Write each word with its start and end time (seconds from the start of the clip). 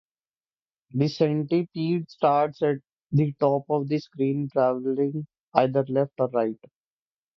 The 0.95 1.09
centipede 1.09 2.09
starts 2.09 2.63
at 2.63 2.77
the 3.11 3.33
top 3.33 3.65
of 3.69 3.87
the 3.87 3.99
screen, 3.99 4.49
traveling 4.51 5.27
either 5.53 5.83
left 5.87 6.13
or 6.17 6.27
right. 6.29 6.59